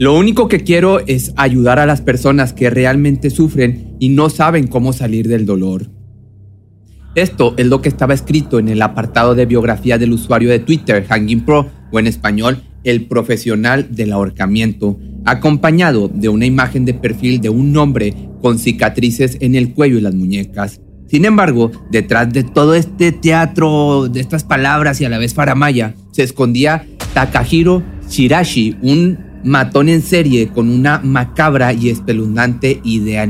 [0.00, 4.66] Lo único que quiero es ayudar a las personas que realmente sufren y no saben
[4.66, 5.90] cómo salir del dolor.
[7.14, 11.04] Esto es lo que estaba escrito en el apartado de biografía del usuario de Twitter,
[11.06, 17.42] Hanging Pro, o en español, el profesional del ahorcamiento, acompañado de una imagen de perfil
[17.42, 20.80] de un hombre con cicatrices en el cuello y las muñecas.
[21.08, 25.92] Sin embargo, detrás de todo este teatro, de estas palabras y a la vez faramaya,
[26.10, 33.28] se escondía Takahiro Shirashi, un matón en serie con una macabra y espeluznante idea.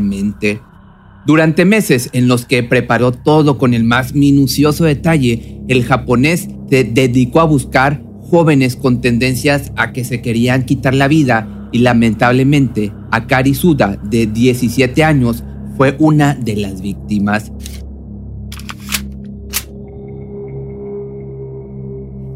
[1.26, 6.84] Durante meses en los que preparó todo con el más minucioso detalle, el japonés se
[6.84, 12.92] dedicó a buscar jóvenes con tendencias a que se querían quitar la vida y lamentablemente
[13.10, 15.44] Akari Suda, de 17 años,
[15.76, 17.52] fue una de las víctimas.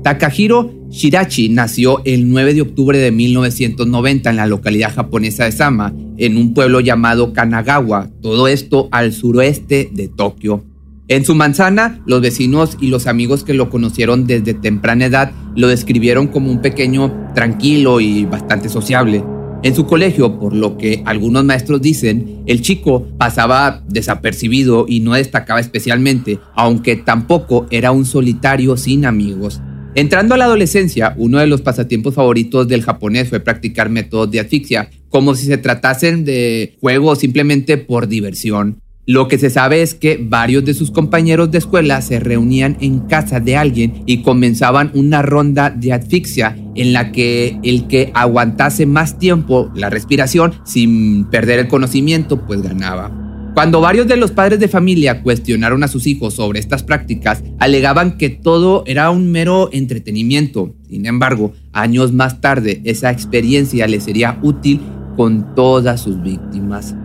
[0.04, 5.94] Takahiro Shirachi nació el 9 de octubre de 1990 en la localidad japonesa de Sama,
[6.18, 10.62] en un pueblo llamado Kanagawa, todo esto al suroeste de Tokio.
[11.08, 15.68] En su manzana, los vecinos y los amigos que lo conocieron desde temprana edad lo
[15.68, 19.24] describieron como un pequeño tranquilo y bastante sociable.
[19.62, 25.14] En su colegio, por lo que algunos maestros dicen, el chico pasaba desapercibido y no
[25.14, 29.62] destacaba especialmente, aunque tampoco era un solitario sin amigos.
[29.96, 34.40] Entrando a la adolescencia, uno de los pasatiempos favoritos del japonés fue practicar métodos de
[34.40, 38.80] asfixia, como si se tratasen de juegos simplemente por diversión.
[39.06, 43.00] Lo que se sabe es que varios de sus compañeros de escuela se reunían en
[43.00, 48.86] casa de alguien y comenzaban una ronda de asfixia en la que el que aguantase
[48.86, 53.23] más tiempo la respiración sin perder el conocimiento pues ganaba.
[53.54, 58.18] Cuando varios de los padres de familia cuestionaron a sus hijos sobre estas prácticas, alegaban
[58.18, 60.74] que todo era un mero entretenimiento.
[60.88, 64.80] Sin embargo, años más tarde, esa experiencia le sería útil
[65.16, 66.96] con todas sus víctimas.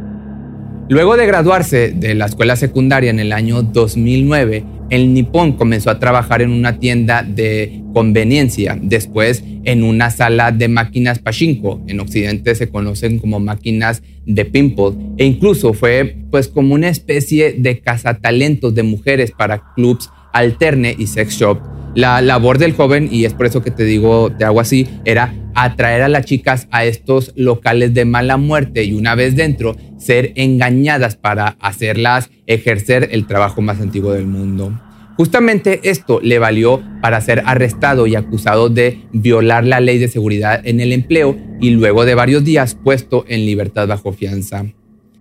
[0.89, 5.99] Luego de graduarse de la escuela secundaria en el año 2009, el Nippon comenzó a
[5.99, 12.55] trabajar en una tienda de conveniencia, después en una sala de máquinas pachinko, en Occidente
[12.55, 18.73] se conocen como máquinas de pimple, e incluso fue pues como una especie de cazatalentos
[18.75, 21.78] de mujeres para clubs alterne y sex shop.
[21.95, 25.33] La labor del joven, y es por eso que te digo, te hago así, era
[25.55, 30.31] atraer a las chicas a estos locales de mala muerte y una vez dentro, ser
[30.35, 34.79] engañadas para hacerlas ejercer el trabajo más antiguo del mundo.
[35.17, 40.65] Justamente esto le valió para ser arrestado y acusado de violar la ley de seguridad
[40.65, 44.63] en el empleo y luego de varios días puesto en libertad bajo fianza.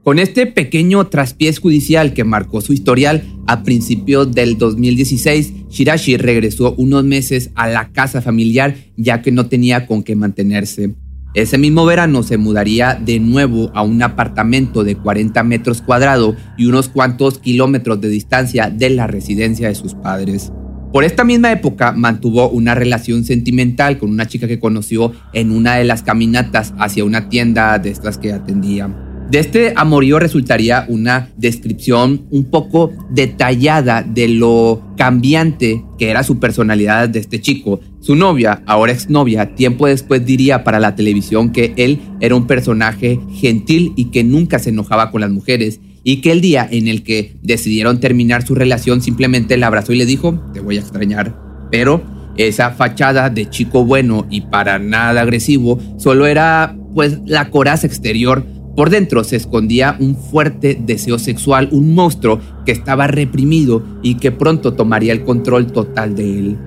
[0.05, 6.75] Con este pequeño traspiés judicial que marcó su historial, a principios del 2016, Shirashi regresó
[6.77, 10.95] unos meses a la casa familiar ya que no tenía con qué mantenerse.
[11.35, 16.67] Ese mismo verano se mudaría de nuevo a un apartamento de 40 metros cuadrados y
[16.67, 20.51] unos cuantos kilómetros de distancia de la residencia de sus padres.
[20.93, 25.77] Por esta misma época mantuvo una relación sentimental con una chica que conoció en una
[25.77, 29.08] de las caminatas hacia una tienda de estas que atendía.
[29.31, 36.39] De este amorío resultaría una descripción un poco detallada de lo cambiante que era su
[36.39, 37.81] personalidad de este chico.
[38.01, 43.21] Su novia, ahora exnovia, tiempo después diría para la televisión que él era un personaje
[43.35, 47.03] gentil y que nunca se enojaba con las mujeres y que el día en el
[47.03, 51.39] que decidieron terminar su relación simplemente la abrazó y le dijo, te voy a extrañar.
[51.71, 52.03] Pero
[52.39, 58.47] esa fachada de chico bueno y para nada agresivo solo era pues la coraza exterior
[58.79, 64.31] por dentro se escondía un fuerte deseo sexual, un monstruo que estaba reprimido y que
[64.31, 66.59] pronto tomaría el control total de él.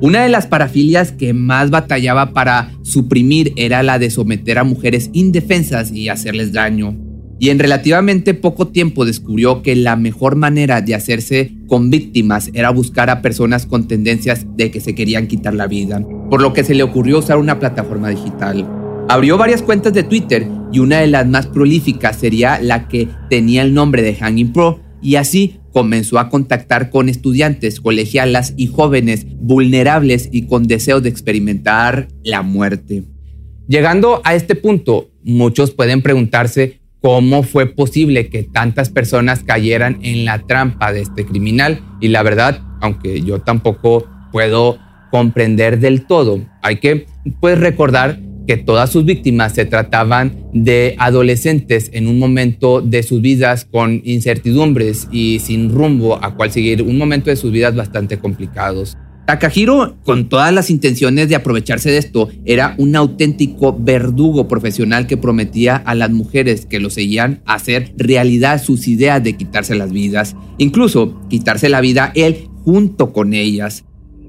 [0.00, 5.10] Una de las parafilias que más batallaba para suprimir era la de someter a mujeres
[5.12, 6.96] indefensas y hacerles daño.
[7.38, 12.70] Y en relativamente poco tiempo descubrió que la mejor manera de hacerse con víctimas era
[12.70, 16.00] buscar a personas con tendencias de que se querían quitar la vida,
[16.30, 18.66] por lo que se le ocurrió usar una plataforma digital.
[19.10, 23.62] Abrió varias cuentas de Twitter y una de las más prolíficas sería la que tenía
[23.62, 29.26] el nombre de Hanging Pro y así comenzó a contactar con estudiantes, colegialas y jóvenes
[29.38, 33.04] vulnerables y con deseo de experimentar la muerte.
[33.68, 40.24] Llegando a este punto, muchos pueden preguntarse cómo fue posible que tantas personas cayeran en
[40.24, 41.80] la trampa de este criminal.
[42.00, 44.78] Y la verdad, aunque yo tampoco puedo
[45.10, 47.06] comprender del todo, hay que
[47.40, 53.20] pues, recordar que todas sus víctimas se trataban de adolescentes en un momento de sus
[53.20, 58.18] vidas con incertidumbres y sin rumbo a cual seguir, un momento de sus vidas bastante
[58.18, 58.96] complicados.
[59.26, 65.18] Takahiro, con todas las intenciones de aprovecharse de esto, era un auténtico verdugo profesional que
[65.18, 70.36] prometía a las mujeres que lo seguían hacer realidad sus ideas de quitarse las vidas,
[70.56, 73.84] incluso quitarse la vida él junto con ellas.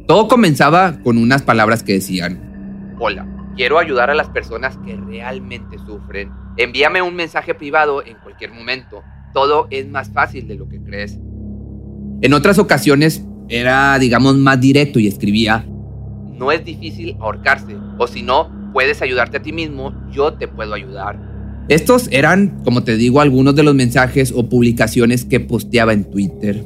[0.09, 5.77] Todo comenzaba con unas palabras que decían, hola, quiero ayudar a las personas que realmente
[5.85, 6.31] sufren.
[6.55, 9.03] Envíame un mensaje privado en cualquier momento.
[9.33, 11.19] Todo es más fácil de lo que crees.
[12.21, 15.65] En otras ocasiones era, digamos, más directo y escribía,
[16.37, 20.73] no es difícil ahorcarse, o si no, puedes ayudarte a ti mismo, yo te puedo
[20.73, 21.19] ayudar.
[21.67, 26.63] Estos eran, como te digo, algunos de los mensajes o publicaciones que posteaba en Twitter.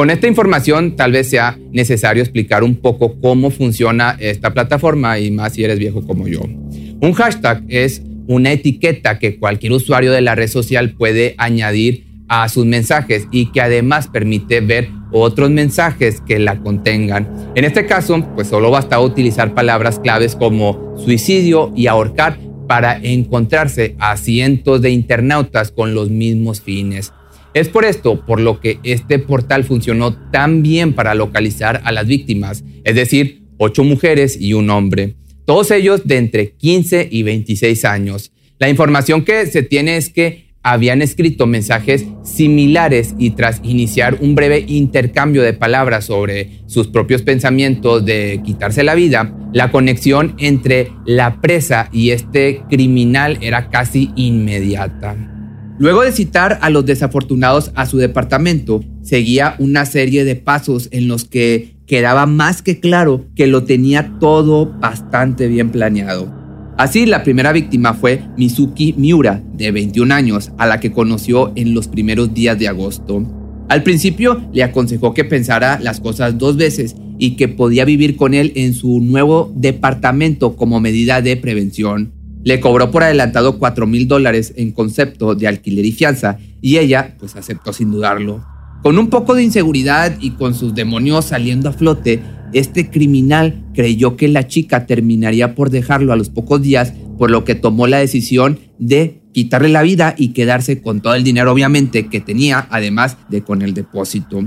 [0.00, 5.30] Con esta información tal vez sea necesario explicar un poco cómo funciona esta plataforma y
[5.30, 6.40] más si eres viejo como yo.
[6.40, 12.48] Un hashtag es una etiqueta que cualquier usuario de la red social puede añadir a
[12.48, 17.52] sus mensajes y que además permite ver otros mensajes que la contengan.
[17.54, 23.96] En este caso, pues solo basta utilizar palabras claves como suicidio y ahorcar para encontrarse
[23.98, 27.12] a cientos de internautas con los mismos fines.
[27.52, 32.06] Es por esto por lo que este portal funcionó tan bien para localizar a las
[32.06, 37.84] víctimas, es decir, ocho mujeres y un hombre, todos ellos de entre 15 y 26
[37.84, 38.32] años.
[38.60, 44.34] La información que se tiene es que habían escrito mensajes similares y tras iniciar un
[44.34, 50.92] breve intercambio de palabras sobre sus propios pensamientos de quitarse la vida, la conexión entre
[51.04, 55.39] la presa y este criminal era casi inmediata.
[55.80, 61.08] Luego de citar a los desafortunados a su departamento, seguía una serie de pasos en
[61.08, 66.30] los que quedaba más que claro que lo tenía todo bastante bien planeado.
[66.76, 71.72] Así, la primera víctima fue Mizuki Miura, de 21 años, a la que conoció en
[71.72, 73.26] los primeros días de agosto.
[73.70, 78.34] Al principio le aconsejó que pensara las cosas dos veces y que podía vivir con
[78.34, 82.19] él en su nuevo departamento como medida de prevención.
[82.44, 87.16] Le cobró por adelantado 4 mil dólares en concepto de alquiler y fianza y ella
[87.18, 88.44] pues aceptó sin dudarlo.
[88.82, 92.22] Con un poco de inseguridad y con sus demonios saliendo a flote,
[92.54, 97.44] este criminal creyó que la chica terminaría por dejarlo a los pocos días, por lo
[97.44, 102.08] que tomó la decisión de quitarle la vida y quedarse con todo el dinero obviamente
[102.08, 104.42] que tenía, además de con el depósito.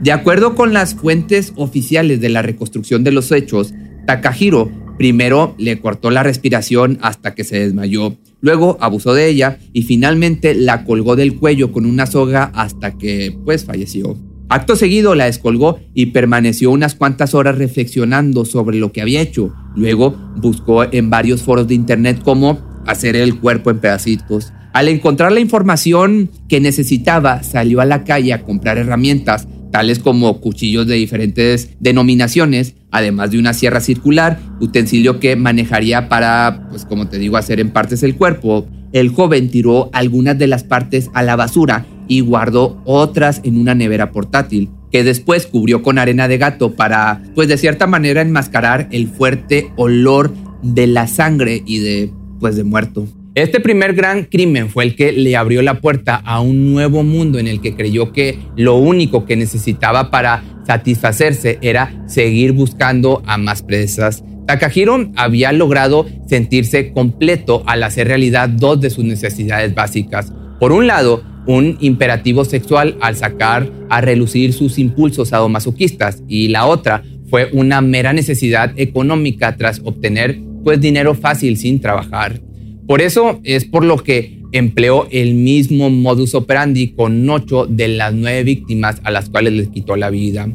[0.00, 3.74] De acuerdo con las fuentes oficiales de la reconstrucción de los hechos,
[4.06, 9.82] Takahiro primero le cortó la respiración hasta que se desmayó, luego abusó de ella y
[9.82, 14.16] finalmente la colgó del cuello con una soga hasta que pues falleció.
[14.50, 19.54] Acto seguido la descolgó y permaneció unas cuantas horas reflexionando sobre lo que había hecho.
[19.76, 24.52] Luego buscó en varios foros de internet cómo hacer el cuerpo en pedacitos.
[24.72, 30.40] Al encontrar la información que necesitaba, salió a la calle a comprar herramientas, tales como
[30.40, 37.08] cuchillos de diferentes denominaciones, además de una sierra circular, utensilio que manejaría para, pues como
[37.08, 38.66] te digo, hacer en partes el cuerpo.
[38.92, 43.74] El joven tiró algunas de las partes a la basura y guardó otras en una
[43.74, 48.88] nevera portátil, que después cubrió con arena de gato para, pues de cierta manera, enmascarar
[48.90, 53.06] el fuerte olor de la sangre y de, pues de muerto.
[53.38, 57.38] Este primer gran crimen fue el que le abrió la puerta a un nuevo mundo
[57.38, 63.38] en el que creyó que lo único que necesitaba para satisfacerse era seguir buscando a
[63.38, 64.24] más presas.
[64.48, 70.32] Takahiro había logrado sentirse completo al hacer realidad dos de sus necesidades básicas.
[70.58, 76.66] Por un lado, un imperativo sexual al sacar a relucir sus impulsos sadomasoquistas y la
[76.66, 82.47] otra fue una mera necesidad económica tras obtener pues dinero fácil sin trabajar.
[82.88, 88.14] Por eso es por lo que empleó el mismo modus operandi con ocho de las
[88.14, 90.48] nueve víctimas a las cuales les quitó la vida.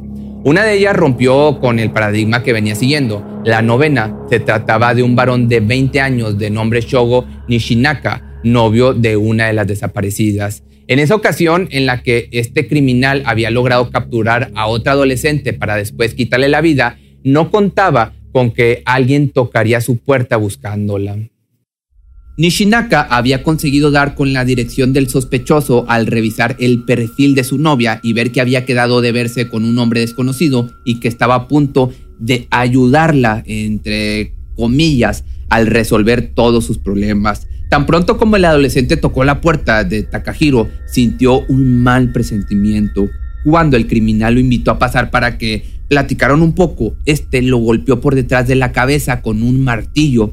[0.44, 3.24] Una de ellas rompió con el paradigma que venía siguiendo.
[3.46, 8.96] La novena se trataba de un varón de 20 años de nombre Shogo Nishinaka, novio
[8.96, 10.64] de una de las desaparecidas.
[10.88, 15.76] En esa ocasión en la que este criminal había logrado capturar a otra adolescente para
[15.76, 21.20] después quitarle la vida, no contaba con que alguien tocaría su puerta buscándola.
[22.36, 27.60] Nishinaka había conseguido dar con la dirección del sospechoso al revisar el perfil de su
[27.60, 31.36] novia y ver que había quedado de verse con un hombre desconocido y que estaba
[31.36, 37.48] a punto de ayudarla, entre comillas, al resolver todos sus problemas.
[37.70, 43.10] Tan pronto como el adolescente tocó la puerta de Takahiro, sintió un mal presentimiento.
[43.44, 48.02] Cuando el criminal lo invitó a pasar para que platicaron un poco, este lo golpeó
[48.02, 50.32] por detrás de la cabeza con un martillo.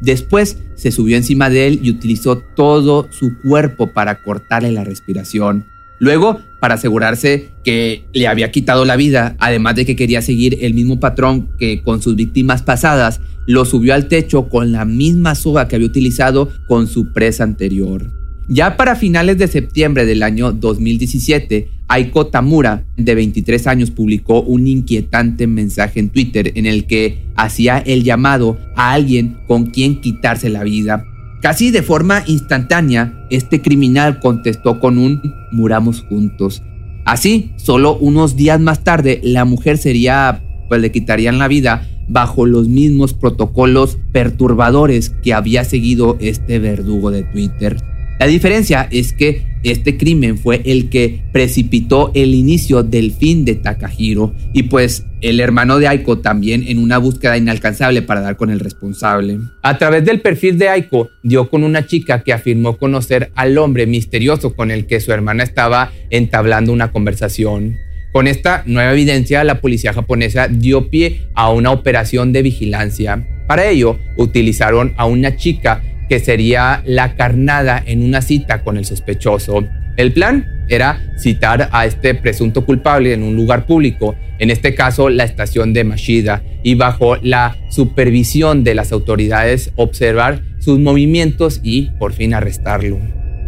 [0.00, 5.66] Después se subió encima de él y utilizó todo su cuerpo para cortarle la respiración.
[5.98, 10.72] Luego, para asegurarse que le había quitado la vida, además de que quería seguir el
[10.72, 15.68] mismo patrón que con sus víctimas pasadas, lo subió al techo con la misma soga
[15.68, 18.19] que había utilizado con su presa anterior.
[18.52, 24.66] Ya para finales de septiembre del año 2017, Aiko Tamura, de 23 años, publicó un
[24.66, 30.50] inquietante mensaje en Twitter en el que hacía el llamado a alguien con quien quitarse
[30.50, 31.04] la vida.
[31.40, 36.60] Casi de forma instantánea, este criminal contestó con un muramos juntos.
[37.04, 42.46] Así, solo unos días más tarde, la mujer sería, pues le quitarían la vida bajo
[42.46, 47.76] los mismos protocolos perturbadores que había seguido este verdugo de Twitter.
[48.20, 53.54] La diferencia es que este crimen fue el que precipitó el inicio del fin de
[53.54, 58.50] Takahiro y pues el hermano de Aiko también en una búsqueda inalcanzable para dar con
[58.50, 59.38] el responsable.
[59.62, 63.86] A través del perfil de Aiko dio con una chica que afirmó conocer al hombre
[63.86, 67.78] misterioso con el que su hermana estaba entablando una conversación.
[68.12, 73.26] Con esta nueva evidencia, la policía japonesa dio pie a una operación de vigilancia.
[73.48, 78.84] Para ello, utilizaron a una chica que sería la carnada en una cita con el
[78.84, 79.64] sospechoso.
[79.96, 85.08] El plan era citar a este presunto culpable en un lugar público, en este caso
[85.08, 91.90] la estación de Mashida, y bajo la supervisión de las autoridades observar sus movimientos y
[92.00, 92.98] por fin arrestarlo.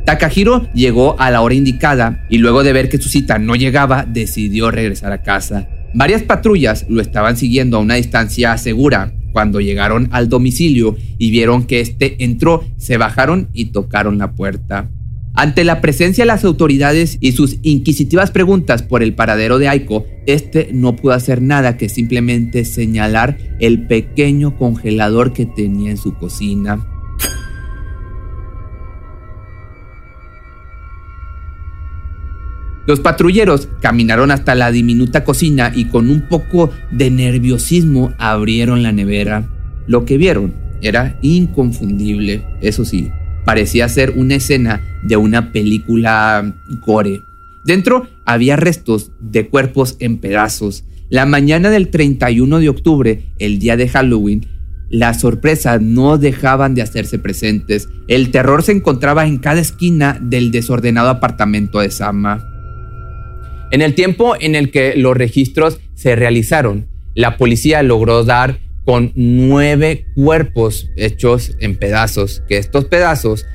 [0.04, 4.06] Takahiro llegó a la hora indicada y luego de ver que su cita no llegaba,
[4.08, 5.68] decidió regresar a casa.
[5.94, 11.64] Varias patrullas lo estaban siguiendo a una distancia segura, cuando llegaron al domicilio y vieron
[11.64, 14.90] que este entró, se bajaron y tocaron la puerta.
[15.34, 20.04] Ante la presencia de las autoridades y sus inquisitivas preguntas por el paradero de Aiko,
[20.26, 26.14] este no pudo hacer nada que simplemente señalar el pequeño congelador que tenía en su
[26.14, 26.91] cocina.
[32.86, 38.92] Los patrulleros caminaron hasta la diminuta cocina y con un poco de nerviosismo abrieron la
[38.92, 39.48] nevera.
[39.86, 43.10] Lo que vieron era inconfundible, eso sí,
[43.44, 47.22] parecía ser una escena de una película gore.
[47.64, 50.84] Dentro había restos de cuerpos en pedazos.
[51.08, 54.46] La mañana del 31 de octubre, el día de Halloween,
[54.88, 57.88] las sorpresas no dejaban de hacerse presentes.
[58.08, 62.51] El terror se encontraba en cada esquina del desordenado apartamento de Sama.
[63.72, 69.12] En el tiempo en el que los registros se realizaron, la policía logró dar con
[69.14, 73.46] nueve cuerpos hechos en pedazos, que estos pedazos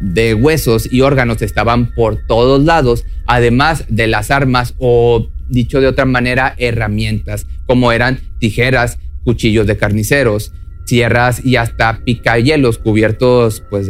[0.00, 5.86] de huesos y órganos estaban por todos lados, además de las armas o, dicho de
[5.86, 10.52] otra manera, herramientas, como eran tijeras, cuchillos de carniceros,
[10.84, 13.88] sierras y hasta picayelos cubiertos, pues,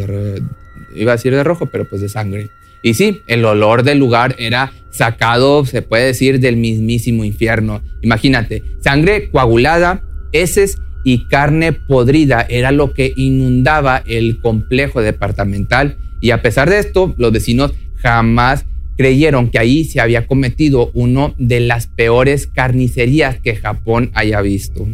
[0.95, 2.51] iba a decir de rojo, pero pues de sangre.
[2.83, 7.83] Y sí, el olor del lugar era sacado, se puede decir, del mismísimo infierno.
[8.03, 15.97] Imagínate, sangre coagulada, heces y carne podrida era lo que inundaba el complejo departamental.
[16.21, 21.35] Y a pesar de esto, los vecinos jamás creyeron que ahí se había cometido uno
[21.39, 24.87] de las peores carnicerías que Japón haya visto.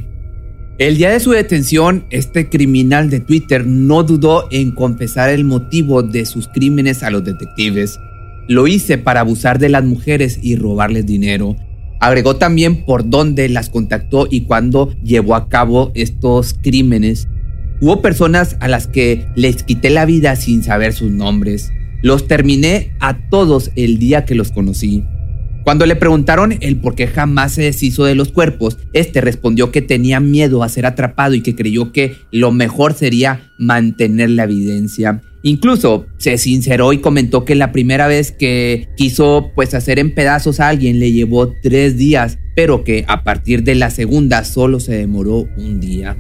[0.79, 6.03] El día de su detención, este criminal de Twitter no dudó en confesar el motivo
[6.03, 7.99] de sus crímenes a los detectives.
[8.47, 11.57] Lo hice para abusar de las mujeres y robarles dinero.
[11.99, 17.27] Agregó también por dónde las contactó y cuándo llevó a cabo estos crímenes.
[17.81, 21.73] Hubo personas a las que les quité la vida sin saber sus nombres.
[22.03, 25.05] Los terminé a todos el día que los conocí.
[25.67, 29.83] Cuando le preguntaron el por qué jamás se deshizo de los cuerpos, este respondió que
[29.83, 35.23] tenía miedo a ser atrapado y que creyó que lo mejor sería mantener la evidencia.
[35.43, 40.61] Incluso se sinceró y comentó que la primera vez que quiso pues hacer en pedazos
[40.61, 44.95] a alguien le llevó tres días, pero que a partir de la segunda solo se
[44.95, 46.17] demoró un día.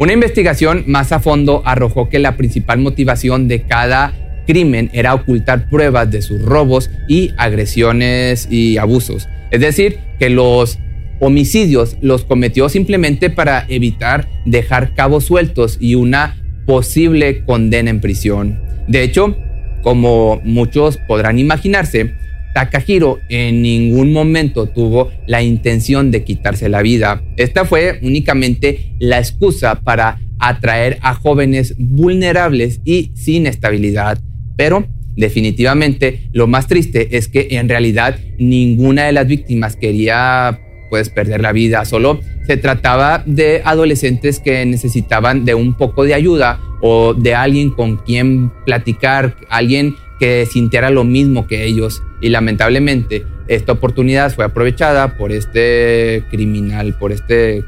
[0.00, 5.68] Una investigación más a fondo arrojó que la principal motivación de cada crimen era ocultar
[5.68, 9.28] pruebas de sus robos y agresiones y abusos.
[9.50, 10.78] Es decir, que los
[11.20, 18.58] homicidios los cometió simplemente para evitar dejar cabos sueltos y una posible condena en prisión.
[18.86, 19.36] De hecho,
[19.82, 22.14] como muchos podrán imaginarse,
[22.54, 27.22] Takahiro en ningún momento tuvo la intención de quitarse la vida.
[27.36, 34.18] Esta fue únicamente la excusa para atraer a jóvenes vulnerables y sin estabilidad.
[34.58, 34.84] Pero
[35.16, 40.60] definitivamente lo más triste es que en realidad ninguna de las víctimas quería
[40.90, 46.14] pues perder la vida, solo se trataba de adolescentes que necesitaban de un poco de
[46.14, 52.02] ayuda o de alguien con quien platicar, alguien que sintiera lo mismo que ellos.
[52.20, 57.64] Y lamentablemente esta oportunidad fue aprovechada por este criminal, por este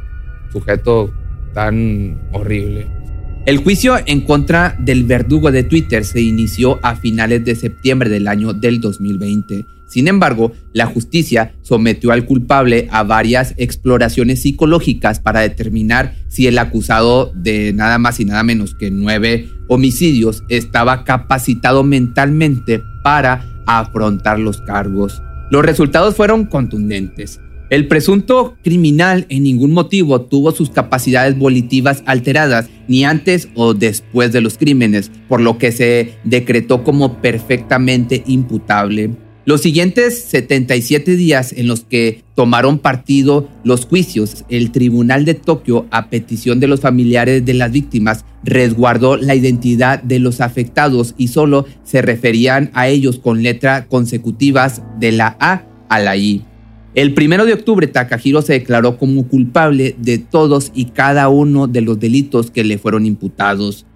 [0.53, 1.13] sujeto
[1.53, 3.00] tan horrible.
[3.47, 8.29] El juicio en contra del verdugo de Twitter se inició a finales de septiembre del
[8.29, 9.65] año del 2020.
[9.89, 16.59] Sin embargo, la justicia sometió al culpable a varias exploraciones psicológicas para determinar si el
[16.59, 24.39] acusado de nada más y nada menos que nueve homicidios estaba capacitado mentalmente para afrontar
[24.39, 25.23] los cargos.
[25.51, 27.41] Los resultados fueron contundentes.
[27.71, 34.33] El presunto criminal en ningún motivo tuvo sus capacidades volitivas alteradas ni antes o después
[34.33, 39.11] de los crímenes, por lo que se decretó como perfectamente imputable.
[39.45, 45.87] Los siguientes 77 días en los que tomaron partido los juicios, el Tribunal de Tokio,
[45.93, 51.29] a petición de los familiares de las víctimas, resguardó la identidad de los afectados y
[51.29, 56.50] solo se referían a ellos con letras consecutivas de la A a la I.
[56.95, 61.83] El primero de octubre, Takahiro se declaró como culpable de todos y cada uno de
[61.83, 63.87] los delitos que le fueron imputados.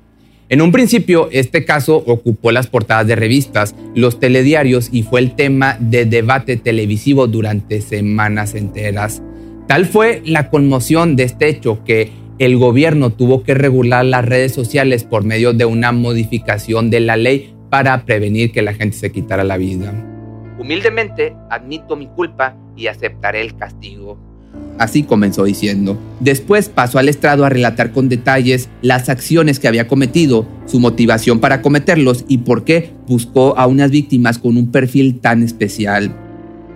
[0.48, 5.34] En un principio, este caso ocupó las portadas de revistas, los telediarios y fue el
[5.34, 9.22] tema de debate televisivo durante semanas enteras.
[9.66, 14.52] Tal fue la conmoción de este hecho que el gobierno tuvo que regular las redes
[14.52, 19.10] sociales por medio de una modificación de la ley para prevenir que la gente se
[19.10, 20.13] quitara la vida.
[20.58, 24.18] Humildemente admito mi culpa y aceptaré el castigo.
[24.78, 25.98] Así comenzó diciendo.
[26.20, 31.38] Después pasó al estrado a relatar con detalles las acciones que había cometido, su motivación
[31.40, 36.12] para cometerlos y por qué buscó a unas víctimas con un perfil tan especial.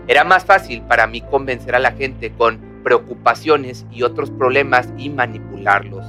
[0.06, 5.10] Era más fácil para mí convencer a la gente con preocupaciones y otros problemas y
[5.10, 6.06] manipularlos.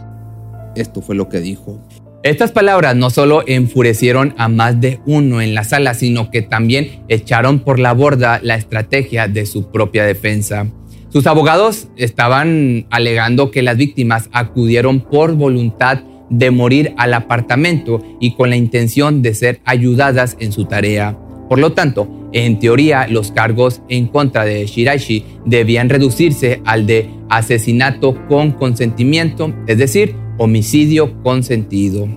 [0.75, 1.79] Esto fue lo que dijo.
[2.21, 7.01] Estas palabras no solo enfurecieron a más de uno en la sala, sino que también
[7.07, 10.67] echaron por la borda la estrategia de su propia defensa.
[11.07, 18.35] Sus abogados estaban alegando que las víctimas acudieron por voluntad de morir al apartamento y
[18.35, 21.17] con la intención de ser ayudadas en su tarea.
[21.49, 27.09] Por lo tanto, en teoría, los cargos en contra de Shiraishi debían reducirse al de
[27.29, 32.07] asesinato con consentimiento, es decir, homicidio consentido.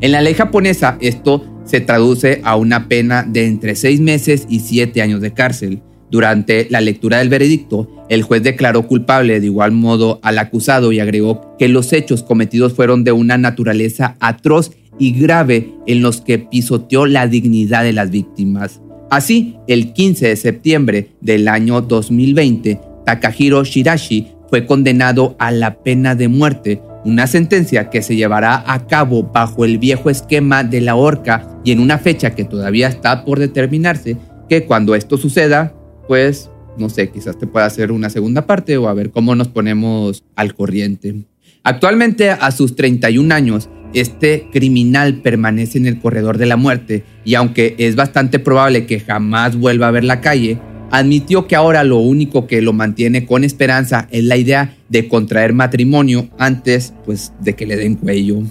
[0.00, 4.60] En la ley japonesa, esto se traduce a una pena de entre seis meses y
[4.60, 5.82] siete años de cárcel.
[6.10, 11.00] Durante la lectura del veredicto, el juez declaró culpable de igual modo al acusado y
[11.00, 16.38] agregó que los hechos cometidos fueron de una naturaleza atroz y grave en los que
[16.38, 18.80] pisoteó la dignidad de las víctimas.
[19.10, 26.14] Así, el 15 de septiembre del año 2020, Takahiro Shirashi fue condenado a la pena
[26.14, 30.94] de muerte, una sentencia que se llevará a cabo bajo el viejo esquema de la
[30.94, 34.16] horca y en una fecha que todavía está por determinarse,
[34.48, 35.74] que cuando esto suceda,
[36.06, 39.48] pues, no sé, quizás te pueda hacer una segunda parte o a ver cómo nos
[39.48, 41.24] ponemos al corriente.
[41.64, 47.34] Actualmente, a sus 31 años, este criminal permanece en el corredor de la muerte y
[47.34, 50.58] aunque es bastante probable que jamás vuelva a ver la calle,
[50.90, 55.52] admitió que ahora lo único que lo mantiene con esperanza es la idea de contraer
[55.52, 58.42] matrimonio antes pues de que le den cuello.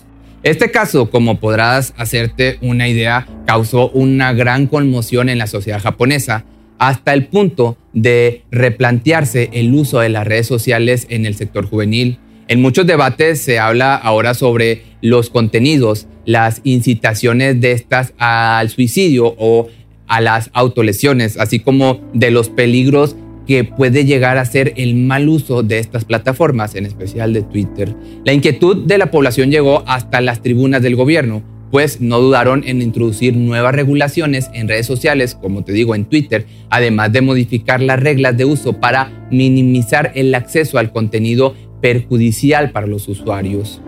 [0.44, 6.46] Este caso, como podrás hacerte una idea, causó una gran conmoción en la sociedad japonesa,
[6.80, 12.18] hasta el punto de replantearse el uso de las redes sociales en el sector juvenil.
[12.52, 19.36] En muchos debates se habla ahora sobre los contenidos, las incitaciones de estas al suicidio
[19.38, 19.70] o
[20.08, 23.16] a las autolesiones, así como de los peligros
[23.48, 27.96] que puede llegar a ser el mal uso de estas plataformas, en especial de Twitter.
[28.26, 32.82] La inquietud de la población llegó hasta las tribunas del gobierno, pues no dudaron en
[32.82, 38.02] introducir nuevas regulaciones en redes sociales, como te digo en Twitter, además de modificar las
[38.02, 43.82] reglas de uso para minimizar el acceso al contenido perjudicial para los usuarios.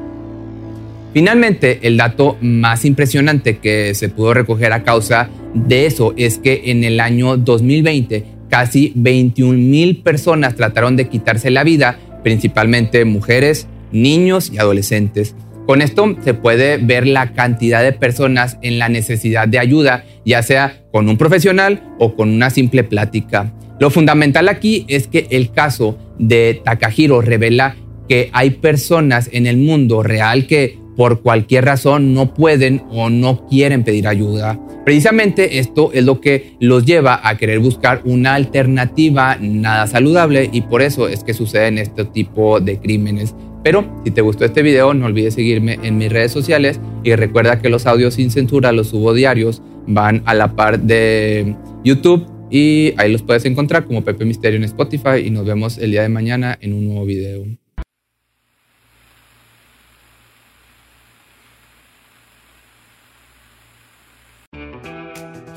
[1.13, 6.63] Finalmente, el dato más impresionante que se pudo recoger a causa de eso es que
[6.65, 13.67] en el año 2020 casi 21 mil personas trataron de quitarse la vida, principalmente mujeres,
[13.91, 15.35] niños y adolescentes.
[15.67, 20.43] Con esto se puede ver la cantidad de personas en la necesidad de ayuda, ya
[20.43, 23.53] sea con un profesional o con una simple plática.
[23.79, 27.75] Lo fundamental aquí es que el caso de Takahiro revela
[28.07, 33.47] que hay personas en el mundo real que por cualquier razón no pueden o no
[33.47, 34.59] quieren pedir ayuda.
[34.85, 40.61] Precisamente esto es lo que los lleva a querer buscar una alternativa nada saludable y
[40.61, 43.33] por eso es que suceden este tipo de crímenes.
[43.63, 47.59] Pero si te gustó este video, no olvides seguirme en mis redes sociales y recuerda
[47.59, 52.93] que los audios sin censura los subo diarios, van a la par de YouTube y
[52.97, 56.09] ahí los puedes encontrar como Pepe Misterio en Spotify y nos vemos el día de
[56.09, 57.62] mañana en un nuevo video.